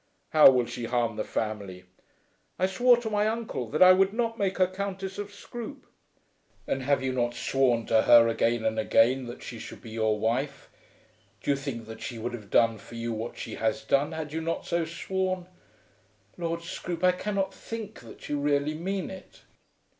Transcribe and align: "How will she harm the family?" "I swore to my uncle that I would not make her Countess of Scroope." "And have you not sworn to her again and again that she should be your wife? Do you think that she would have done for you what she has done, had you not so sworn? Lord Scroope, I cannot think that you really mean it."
"How 0.29 0.49
will 0.49 0.65
she 0.65 0.85
harm 0.85 1.15
the 1.15 1.23
family?" 1.23 1.83
"I 2.57 2.65
swore 2.65 2.97
to 2.97 3.09
my 3.11 3.27
uncle 3.27 3.67
that 3.69 3.83
I 3.83 3.93
would 3.93 4.13
not 4.13 4.39
make 4.39 4.57
her 4.57 4.65
Countess 4.65 5.19
of 5.19 5.31
Scroope." 5.31 5.85
"And 6.65 6.81
have 6.81 7.03
you 7.03 7.11
not 7.13 7.35
sworn 7.35 7.85
to 7.85 8.01
her 8.01 8.27
again 8.27 8.65
and 8.65 8.79
again 8.79 9.27
that 9.27 9.43
she 9.43 9.59
should 9.59 9.79
be 9.79 9.91
your 9.91 10.17
wife? 10.19 10.71
Do 11.43 11.51
you 11.51 11.55
think 11.55 11.85
that 11.85 12.01
she 12.01 12.17
would 12.17 12.33
have 12.33 12.49
done 12.49 12.79
for 12.79 12.95
you 12.95 13.13
what 13.13 13.37
she 13.37 13.53
has 13.57 13.83
done, 13.83 14.11
had 14.13 14.33
you 14.33 14.41
not 14.41 14.65
so 14.65 14.85
sworn? 14.85 15.45
Lord 16.35 16.63
Scroope, 16.63 17.03
I 17.03 17.11
cannot 17.11 17.53
think 17.53 17.99
that 17.99 18.27
you 18.27 18.39
really 18.39 18.73
mean 18.73 19.11
it." 19.11 19.41